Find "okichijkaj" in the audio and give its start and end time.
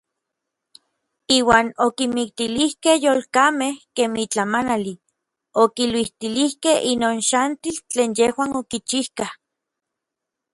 8.59-9.31